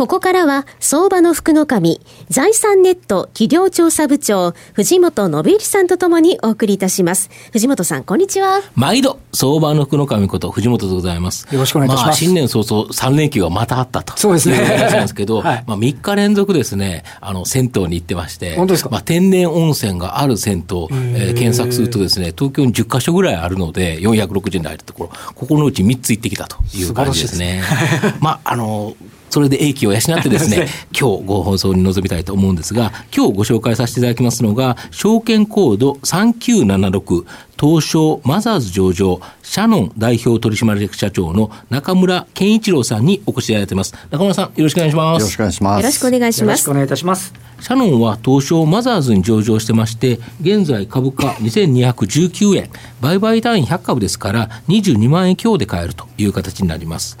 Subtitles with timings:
[0.00, 7.28] ここからは、相場の福の神、財産ネット企業調査部長、藤本信之さんとともにお送りいたします。
[7.52, 8.62] 藤本さん、こんにちは。
[8.74, 11.46] 毎度、相場の福の神こと藤本でございます。
[11.52, 12.06] よろしくお願いいたします。
[12.06, 14.16] まあ、新年早々3連休がまたあったと。
[14.16, 14.56] そうですね。
[14.56, 18.88] いう話なんですけど、 はい、まあ3日連続ですね、あの、銭湯に行ってまして、本当ですか？
[18.88, 27.62] まあ天然温泉がある銭湯、えー、検索するとですね、東京に10カ所ぐらいあるので、460円で入るところ、ここのうち3つ行ってきたという感じですね。
[27.62, 28.96] す まあ、あの、
[29.30, 37.24] それで英気を養って ですね、今日ご放送に臨みたいと思うんですが、今日ご紹介させていただきますのが、証券コード3976、
[37.58, 43.94] 東証マザーズ上場、シャノン代表取締役社長の中村健一郎さんにお越しいただいてます。
[44.10, 45.22] 中村さん、よろしくお願いします。
[45.22, 45.82] よろしくお願いします。
[45.82, 46.40] よろしくお願いします。
[46.40, 47.32] よろしくお願いいたします。
[47.60, 57.18] シャノンは東証マザーズに上場してまして、現在株価2219円、売買単位100株ですから、22万円強で買えるという形になります。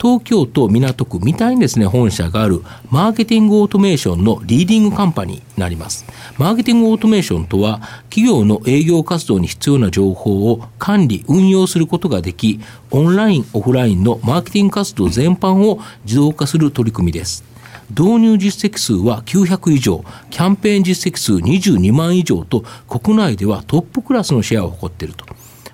[0.00, 6.06] 東京都港区みたいにですね、本社があるマーケティングオートメーションのリーディングカンパニーになります。
[6.38, 17.44] マーケティングオートメーションとは、企業の営業活動に必要な情報を管理、運用することができ、オンライン、オフラインのマーケティング活動全般を自動化する取り組みです。
[17.90, 25.26] 導入実績数は900以上、キャンペーン実績数22万以上と、国内ではトップクラスのシェアを誇っていると。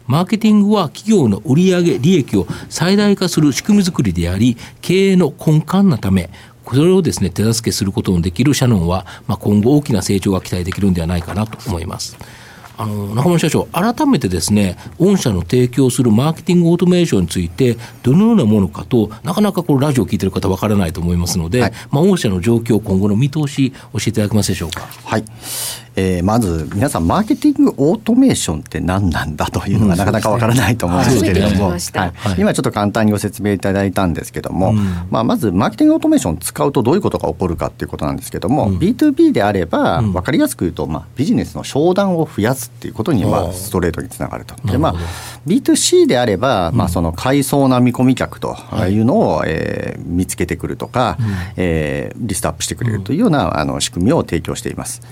[0.07, 6.31] マーケティングは企業の売上利益を最大化する仕組みづくりであり、経営の根幹なため、
[6.69, 12.17] それをですね、手助けすることのできるシャノンは、まあ、今後大きな成長が期待できるんではないかなと思います。
[12.79, 24.83] あの中村社長、改めてですね、御社の提供するマーケティングオートメーションについて、どのようなものかと、なかなかこのラジオを聞いてる方わからないと思いますので、はい、まあ、御社の状況、今後の見通し、教えていただけますでしょうか？
[25.05, 25.25] はい。
[25.99, 31.81] えー、まず皆さんマーケティングオートメーションって何なんだというのがなかなかわからないと思うんですけれども、はい、
[32.39, 34.77] 今ちょっと簡単にご説明いただいたんですけども、うん、
[35.11, 44.55] まあ、まずマーケティングオートメーションを使うとどういうことが起こるかっていうことなんですけども、うん、B2B であれば分かりやすく言うと、まあ、ビジネスの商談を増やすっていうことにまあストレートにつながると。
[44.67, 44.95] でまあ
[45.47, 48.57] B2C であれば、まあ、その買いそうな見込み客と
[48.89, 48.97] い。
[48.99, 55.03] うのを、えー、見つけてくるとか、うん、えー、リストアップしてくれるというようなあの仕組みを提供しています。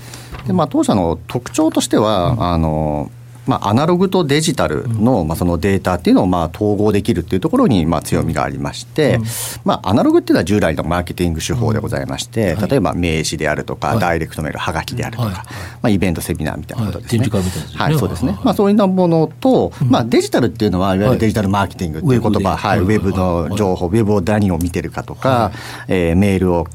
[0.46, 3.10] でまあ、当社の特徴としては、あの
[3.46, 9.20] まあ、アナログとデジタルの,、まあそのデータっていうのをまあ統合できるっていうところにまあ強みがありまして、
[9.64, 15.44] まあ、アナログっていうのは従来のマーケティング手法でございまして、例えば名刺であるとか、ダイレクトメールはがきであるとか、
[15.82, 17.28] まあ、イベントセミナーみたいなことですね。
[17.74, 25.52] はい、そうですね、まあ、そういうものと、まあ、デジタルっていうのはいわゆるデジタルマーケティングっていう言葉、はい、ウェブの情報、ウェブを何を見てるかとか、
[25.88, 26.66] えー、メールを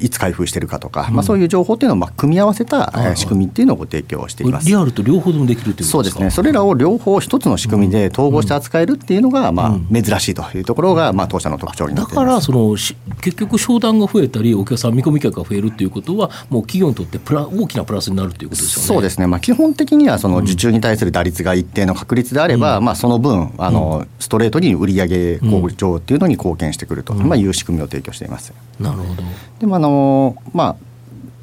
[0.00, 4.66] いつ開封してるかとか、まあ、そういう情報っていうのをまあ組み合わせた仕組みっていうのをご提供しています。
[4.68, 6.30] リアルと両方でもできるっていうですね。
[6.30, 12.76] それらを両方一つの仕組みで統合して扱えるっていうのが、まあ、珍しいというところが、まあ、当社の特徴になってだからその
[13.20, 18.86] 結局商談が増えたりお客さん見込み客が増えるっていうことはもう企業にとってプラ大きなプラスになるということですよね。
[18.88, 28.52] そうですね、まあ、基本的にはその受注に対する打率が一定の確率であれば、うん、まあ、その分あの、ストレートに売上向上っていうのに貢献してくると、まあ、いう仕組みを提供しています。
[28.78, 29.22] なるほど。
[29.60, 30.93] でもあの、まあ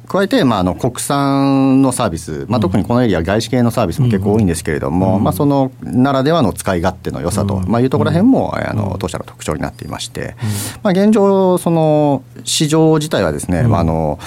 [0.08, 8.30] 加えて、まあ、あの国産のサービス、まあ、特にこのエリア、外資系のサービスも結構多いんですけれども、まあ、そのならではの使い勝手の良さと、まあ、いうところらへん。
[8.30, 10.34] も、あの当社の特徴になっていまして、
[10.82, 14.18] まあ、現状、その市場自体はですね、まああの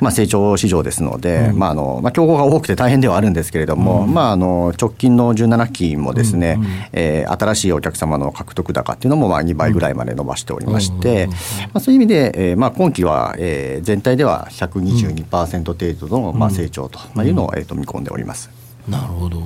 [0.00, 6.58] まあ、成長市場ですので、まああのまあ、競合が多くて大変ではあるんですけれども、まあ、あの直近の17期もですね、
[6.92, 11.34] えー、新しいお客様の獲得高っていうのもまあ2倍ぐらいまで伸ばしておりまして、ま
[11.74, 18.50] あ、そういう意味で、えーまあ、今期は、えー、全体では122%程度のまあ成長というのを、えー、と見込んでおります。
[18.88, 19.42] なるほど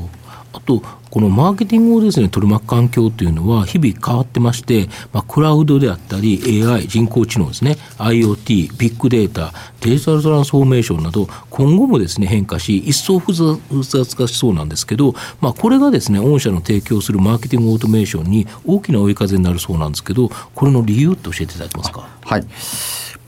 [0.53, 22.09] あと、このマーケティングをですね、取り巻く環境というのは日々変わってまして、まあ、クラウドであったり、AI、人工知能ですね、IoT、ビッグデータ、デジタルトランスフォーメーションなど、今後もですね、変化し、一層複雑化しそうなんですけど、まあ、これがですね、御社の提供するマーケティングオートメーションに大きな追い風になるそうなんですけど、これの理由って教えていただけますか？
[22.23, 22.45] はい。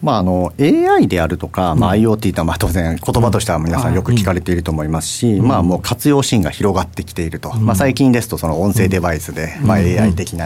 [0.02, 10.44] まあ、あの AI であるとか、まあ、IoT とはまあ当然言葉としては皆さんよく聞かれていると思いますし、まあ、もう活用シーンが広がってきていると、まあ、最近ですとその音声デバイスで、まあ、AI 的な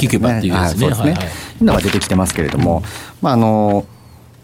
[0.69, 1.29] ですね、そうですね、
[1.61, 2.83] いうのが出てきてますけれども、
[3.23, 3.87] まああの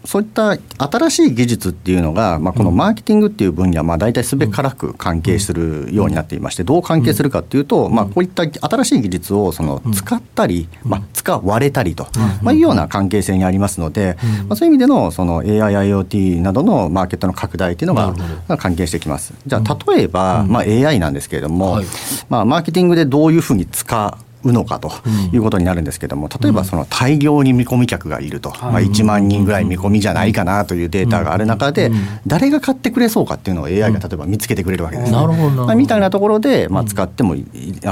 [0.05, 12.07] そういった新しい技術っていうのが、まあ、このマーケティングっていう分野はまあ大体すべからく関係するようになっていましてどう関係するかっていうと、まあ、こういった新しい技術をその使ったり、まあ、使われたりと、
[12.41, 14.17] まあ、いうような関係性にありますので、
[14.47, 17.95] まあ、そういう意味でのその AIIoT などのマーケットの拡大っていうの
[18.47, 19.33] が関係してきます。
[19.45, 21.79] じゃあ例えば、まあ、AI なんですけれども、
[22.29, 24.91] まあ、マーケティングでどういうふうに使ううのかと
[25.31, 31.91] いうことになるんですけども例えばその大量に見込み客がいると、まあ、1万人ぐらい見込みじゃないかなというデータがある中で
[32.27, 37.35] 誰が買ってくれそうかっていうのを AI が例えば見つけてくれるわけです、ね、まあ、みたいなところで、まあ、使っても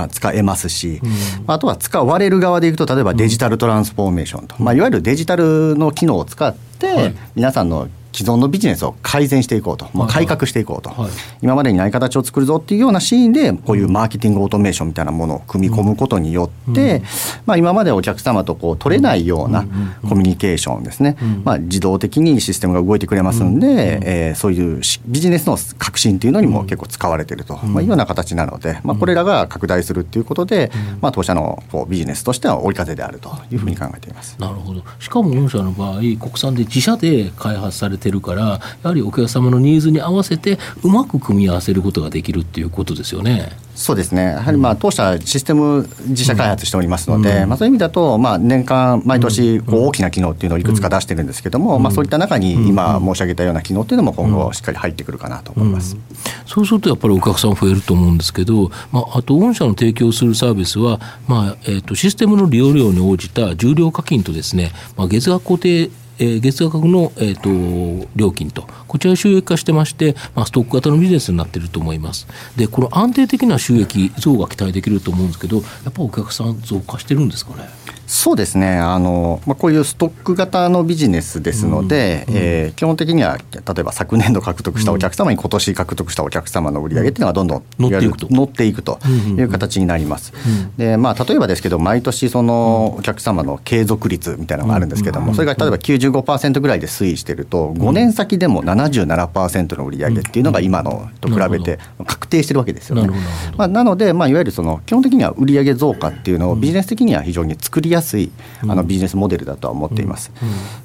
[0.10, 1.02] 使えますし
[1.48, 11.00] あとは使われる側でいくと例えばデジタルトランスフォーメーションと、まあ、いわゆるデジタルの機能を使って皆さんの既存のビジネスを改善していこうと、まあ、改革していこうと、はい。
[11.02, 11.12] はい、
[11.42, 17.04] 今までにない形を作るぞっていうようなシーンでこういうマーケティングオートメーションみたいなものを組み込むことによって、うん、
[17.46, 19.66] まあ、今までお客様とこう取れないような
[20.08, 30.72] コミュニケーションですね、うん、まあ、自動的にシステムが動いてくれますんで、うん、えー、そういうビジネスの革新っていうのにも結構使われていると、まあ、いうような形なので、まあ、これらが拡大するっていうことで、
[31.02, 34.36] まあ、当社のこうビジネスとしては追い風であるというふうに考えています。
[34.40, 34.84] なるほど。
[35.00, 43.52] しかも御社の場合国産で自社で開発されてるからやはりお客様のニーズに合わせてうまく組み合わせることができるっていうことですよね。
[43.82, 56.02] そうですね、やはりまあ当社、システム自社開発しておりますので、うん、まあ、そういう意味だと、まあ、年間、毎年こう大きな機能っていうのをいくつか出してるんですけども、うん、まあ、そういった中に今申し上げたような機能っていうのも今後、しっかり入ってくるかなと思います、うん、
[56.46, 65.90] そうするとやっぱりお客さん増えると思うんですけど、まあ、あと御社の提供するサービスは、まあえー、とシステムの利用量に応じた重量課金とですね、まあ、月額固定
[66.22, 72.28] えー、月額の、えーと、料金と、こちら収益化してまして、まあ、ストック型のビジネスになっていると思います。
[72.56, 77.68] で、この安定的な収益増が期待できると思うんですけど、やっぱお客さん増加してるんですかね？
[78.12, 78.78] そうですね。
[78.78, 88.28] あの、まあ、こういうストック型のビジネスですので、うんうん、えー、基本的には例えば昨年度獲得したお客様に今年獲得したお客様の売り上げっていうのがどんどん乗っていくと。
[88.30, 90.34] 乗っていくという形になります。
[90.76, 103.10] でまあ、例えばですけど毎年そのお客様の継続率みたいなのがあるんですけどもそれが例えば95%ぐらいで推移してると5年先でも77%の売り上げっていうのが今のと比べて確定してるわけですよね。
[103.56, 108.32] まあ、なので、まあ、いわゆるその基本的には売上増加っていうのをビジネス的には非常に作りやすい
[108.62, 110.32] あのビジネスモデルだとは思っています。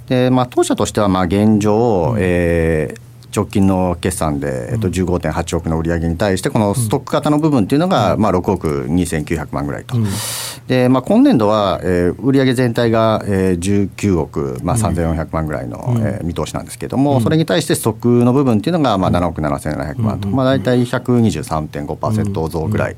[0.08, 3.05] でまあ、当社としてはまあ現状、えー
[3.36, 9.96] 直近の決算で、えっと、15.8億の売り上げに対して、このストック型の部分っていうのが、まあ、6億2900万ぐらいと、
[10.66, 22.96] でまあ、今年度は、えー、売上全体が、えー、19億、まあ、3400万ぐらいの、うん、えー、見通しなんですけれども、うん、それに対してストックの部分っていうのが、まあ、7億7700万と、まあ、大体123.5%増ぐらい、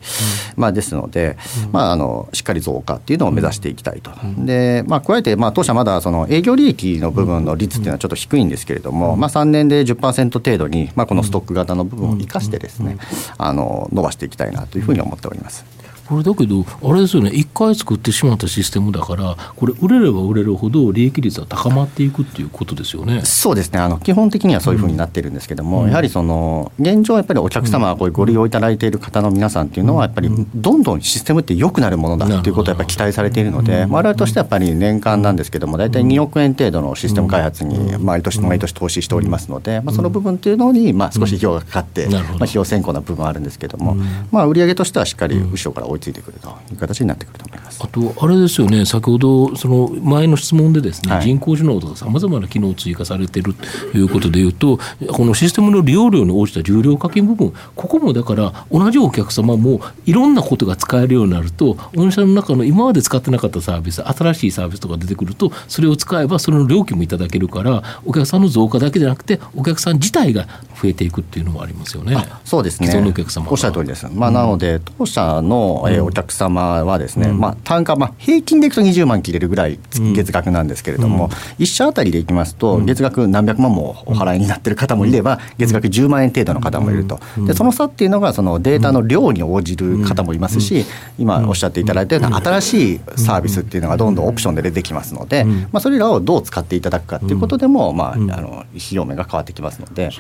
[0.57, 1.37] まあ、ですので、
[1.73, 4.11] まあ、あのしっかり増加っていうのを目指していきたいと。
[4.39, 12.99] でまあ、加えて、まあ、当社まだその営業利益の部分の率っていうのはちょっと低いんですけれども、まあ、3年で10%程度に、まあ、このストック型の部分を生かしてですね、
[13.39, 15.65] あの伸ばしていきたいなというふうに思っております。
[16.09, 23.21] これだけど、あれですよね、一回作ってしまったシステムだから、これ、売れれば売れるほど利益率は高まっていくっていうことですよね。
[23.25, 23.79] そうですね。
[23.79, 43.97] あの、基本的にはそういうふうになってるんですけども、うん、やはりその現状、やっぱりお客様、こういうご利用いただいている方の皆さんっていうのは、やっぱりどんどんシステムって良くなるものだということをやっぱり期待されているので、我々としてはやっぱり年間なんですけども、大体2億円程度のシステム開発に毎年毎年投資しておりますので、まあ、その部分っていうのに、まあ、少し費用がかかって、まあ、費用先行な部分はあるんですけども、
[44.33, 47.81] まあ、売上としてはしっかり後ろから追いついてくるという形になってくると思います。
[47.83, 54.79] あとあれですよね先ほどその前の質問でですね、はい、人工知能とかさまざまな機能を追加されてるということでいうと
[55.13, 70.47] このシステムの利用量に応じた重量課金部分ここもだから同じお客様もいろんなことが使えるようになると御社の中の今まで使ってなかったサービス新しいサービスとか出てくるとそれを使えばそれの料金もいただけるからお客さんの増加だけじゃなくてお客さん自体が
[70.81, 72.17] 増えていくっていうのもありますよね。
[72.45, 72.89] そうですね。
[73.09, 74.07] お客様おっしゃる通りです。
[74.13, 79.79] まあ、なので当社の、えお客様はですね、うん、まあ、単価、まあ、平均でいくと20万切れるぐらい
[80.15, 81.31] 月額なんですけれども、うん、
[81.63, 90.85] 1社あたりでいきますと、月額何百万もお払いになってる方もいれば、月額10万円程度の方もいると、でその差っていうのが、そのデータの量に応じる方もいますし、
[91.19, 100.11] 今おっしゃっていただいたような新しいサービスっていうのがどんどんオプションで出てきますので、まあ、それらをどう使っていただくかっていうことでも、まあ、あの費用面が変わってきますので。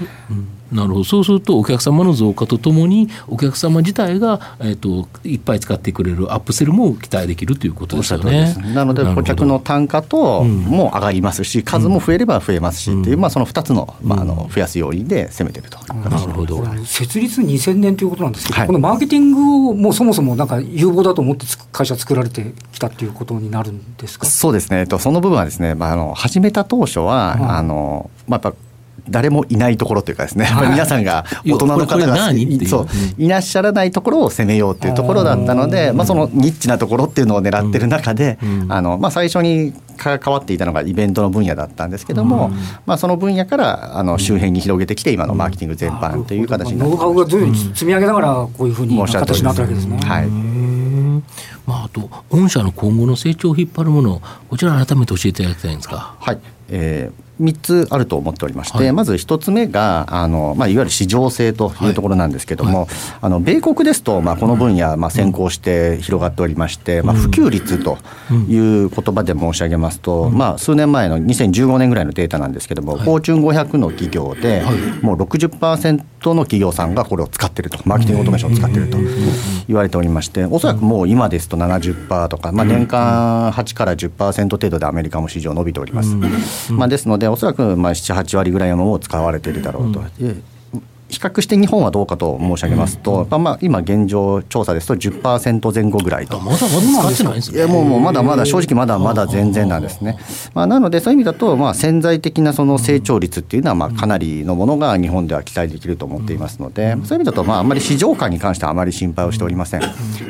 [0.73, 1.05] なるほど。
[1.05, 8.55] そうするとお客様の増加とともにお客様自体が、えーと、いっぱいい使ってくれるアップセルも期待できるということですよね。
[8.75, 16.65] なので顧客の単価とも上がりますし、数も増えれば増えますしっていう、まあ、その2つの,、まあ、あの増やす要因で攻めてるとなるほど。
[16.85, 24.27] 設立2000年ということなんですけど、はい、このマーケティングをもうそもそもなんか有望だと思って会社作られてきたということになるんですか？
[24.27, 28.59] そうですね、えっと、その部分はですね、まあ、あの始めた当初は、うん、あのまあ、やっぱ
[29.11, 32.31] 誰もいないところというかですね、皆さんが大人の方が
[32.67, 32.87] そう
[33.17, 38.39] いらっしゃらないところを攻めようというところだったので、まあ、そのニッチなところっていうのを狙ってる中で、
[38.69, 42.51] あのまあ、最初に関わっていたのがイベントの分野だったんですけども、
[42.87, 49.99] まあ、その分野からあの周辺に広げてきて今のマーケティング全般という形になってノウハウが随分積み上げながらこういうふうに形になったわけですね。
[49.99, 50.27] はい。
[51.67, 56.17] まあ、あと御社の今後の成長を引っ張るものこちら改めて教えていただきたいんですか。
[56.19, 56.39] はい、
[56.71, 62.87] えー3つあると思っておりまして、はい、まず1つ目があの、まあ、いわゆる市場性というところなんですけれども、はい。
[62.89, 67.99] はい、あの米国ですと、まあ、この分野、まあ、先行して広がっておりまして、うん、まあ、普及率と
[68.49, 74.63] いう言葉で申し上げますと、うん、まあ、数年前の2015年ぐらいのデータなんですけれども、フォーチュン500の企業で、
[75.03, 76.03] もう60%
[76.35, 78.99] の企業さんがこれを使っていると、マーケティングオートメーションを使っていると
[79.69, 86.17] 言われておりまして、おそらくもう今ですと70%とか、まあ、年間8から10%程度でアメリカも市場伸びております。
[86.71, 90.01] まあ、ですので、おそらくまあ7、8割ぐらいのものを使われているだろうと。
[91.09, 96.39] 比較して日本はどうかと申し上げますと、うん、まあ、今現状調査ですと10%前後ぐらいと。
[96.41, 97.59] まだまだ使ってないですね。
[97.59, 100.19] いやもうもうまだまだ正直まだまだ全然なんですね。
[100.55, 109.83] まあ、なのでそういう意味だと、まあ、潜在的なその成長率っていうのはまあかなりのものが日本では期待できると思っていますので、そういう意味だとまああんまり市場感に関してはあまり心配をしておりません。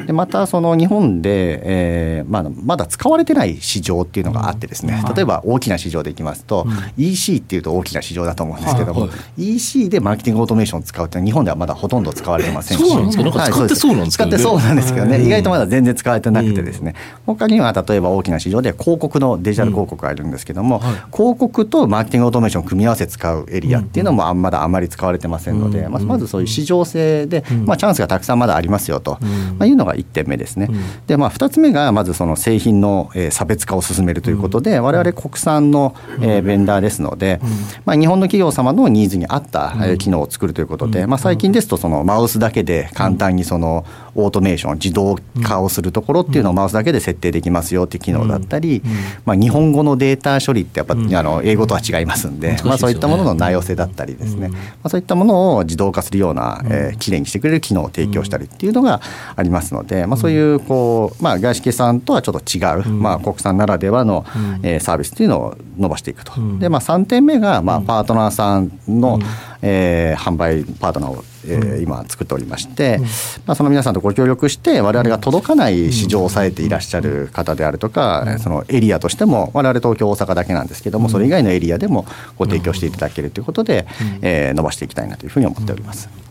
[0.06, 6.66] でまたその日本で、えーまあ、まだ使われてない市場っていうのがあってですね、例えば大きな市場でいきますと、
[6.96, 12.84] EC っていうと大きな市場だと思うんですけども、EC でマーケティングオートメーションを使うって日本ではまだほとんど使われてませんし。
[12.84, 13.44] そうなんですか？
[13.48, 16.94] 使ってそうなんですか、ね、使ってそうなんですけどね、意外とまだ全然使われてなくてですね、
[17.26, 20.80] 他には例えば大きな市場で広告のデジタル広告があるんですけども、
[21.12, 29.18] 広告とマーケティングオートメーションを組み合わせ使うエリアっていうのもまだあんまり使われてませんので、まあ、まずそういう市場性で、まあ、チャンスがたくさんまだありますよと、
[29.58, 30.68] まあ、いうのが1点目ですね。
[31.06, 37.40] で、まあ、2つ目がまずその製品の差別化を進めるということで、われわれ国産のベンダーですので、
[37.84, 43.84] まあ、日本の企業様のニーズに合った機能を作るということで、まあ、最近ですとそのマウスだけで簡単にその
[44.20, 48.82] オートメーション自動化をするところっていうのをマウスだけで設定できますよっていう機能だったり、
[49.24, 59.00] まあ、日本語のデータ処理ってやっぱ、あの英語とは違いますんで、まあ、そういったものの内容性だったりですね、まあ、そういったものを自動化するような、えー、きれいにしてくれる機能を提供したりっていうのが
[59.36, 64.24] ありますので、まあ、そういうこう、まあ、外資系さんとはちょっと違う、まあ、国産ならではの、
[64.62, 66.32] えー、サービスっていうのを伸ばしていくと。
[66.58, 69.18] で、まあ、3点目が、まあ、パートナーさんの、
[69.62, 72.98] えー、販売パートナーをえー、今作っておりまして、
[73.46, 83.86] まあ、その皆さんとご協力して我々が届かない市場を抑えていらっしゃる方であるとか、そのエリアとしても我々東京大阪だけなんですけどもそれ以外のエリアでもご提供していただけるということで、
[84.22, 86.27] えー、伸ばしていきたいなというふうに思っております。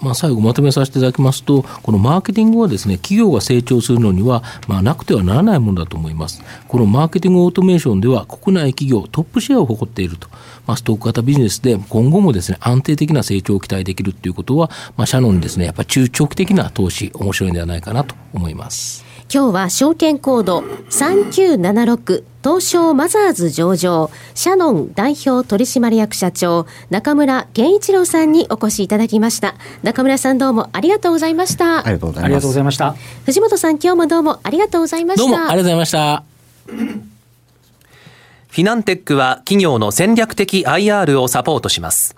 [0.00, 6.42] まあ、最後まとめさせていただきますと、このマーケティングはですね、企業が成長するのには、まあ、なくてはならないものだと思います。
[6.68, 10.28] このマーケティングオートメーションでは、国内企業トップシェアを誇っていると。
[10.66, 19.04] まあ、ストック型ビジネスで今後もですね、安定的な成長を期待できるということは、まあ、社能にですね、やっぱ中長期的な投資、面白いんではないかなと思います。
[19.32, 20.58] 今日は証券コード
[20.90, 29.56] 3976東証マザーズ上場、シャノン代表取締役社長、中村健一郎さんにお越しいただきました。
[29.82, 31.80] 中村さんどうもありがとうございました。
[31.80, 32.94] ありがとうございました。
[33.26, 35.22] 藤本さん今日もどうもありがとうございました。
[35.22, 36.22] どうもありがとうございました。
[38.48, 42.16] フィナンテックは企業の戦略的 IR をサポートします。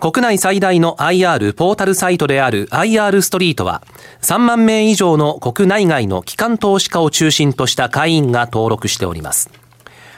[0.00, 3.82] 国内最大の IR ポータルサイトである IR ストリートは
[4.20, 9.61] 3万名以上の国内外の機関投資家を中心とした会員が登録しております。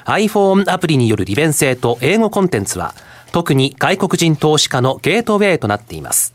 [0.05, 2.95] iPhone アプリによる利便性と英語コンテンツは
[3.33, 6.35] 特に外国人投資家のゲートウェイとなっています。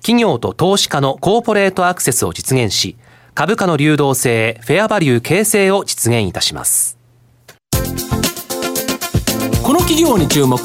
[0.00, 2.96] 企業と投資家のコーポレートアクセスを実現し、
[3.34, 6.98] 株価の流動性、フェアバリュー形成を実現いたします。
[9.62, 10.58] この企業に注目、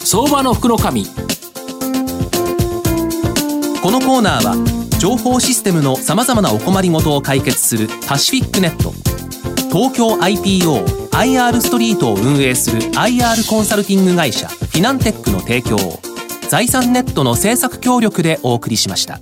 [0.00, 1.04] 相場の福の神。
[3.82, 4.56] このコーナーは
[4.98, 8.92] 情報システムのさまざまなお困りごとを解決するパシフィックネット
[9.68, 10.16] 東京
[11.16, 15.98] IR ストリートを運営する IR コンサルティング会社フィナンテックの提供を
[16.50, 19.20] 財産ネットの政策協力でお送りしました。